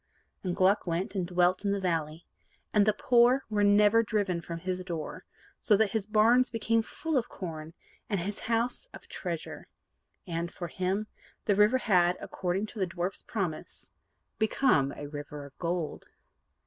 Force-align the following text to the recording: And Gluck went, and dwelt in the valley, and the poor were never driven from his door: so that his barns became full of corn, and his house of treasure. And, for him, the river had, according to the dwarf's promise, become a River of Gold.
And 0.43 0.55
Gluck 0.55 0.87
went, 0.87 1.13
and 1.13 1.27
dwelt 1.27 1.63
in 1.63 1.71
the 1.71 1.79
valley, 1.79 2.25
and 2.73 2.87
the 2.87 2.91
poor 2.93 3.43
were 3.51 3.63
never 3.63 4.01
driven 4.01 4.41
from 4.41 4.57
his 4.57 4.83
door: 4.83 5.25
so 5.59 5.77
that 5.77 5.91
his 5.91 6.07
barns 6.07 6.49
became 6.49 6.81
full 6.81 7.17
of 7.19 7.29
corn, 7.29 7.75
and 8.09 8.19
his 8.19 8.39
house 8.39 8.87
of 8.95 9.07
treasure. 9.07 9.67
And, 10.25 10.51
for 10.51 10.69
him, 10.69 11.05
the 11.45 11.53
river 11.55 11.77
had, 11.77 12.17
according 12.19 12.65
to 12.73 12.79
the 12.79 12.87
dwarf's 12.87 13.21
promise, 13.21 13.91
become 14.39 14.91
a 14.93 15.05
River 15.07 15.45
of 15.45 15.55
Gold. 15.59 16.05